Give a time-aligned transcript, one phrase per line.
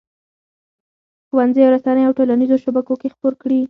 [1.27, 3.59] ښوونځیو، رسنیو او ټولنیزو شبکو کې خپور کړي.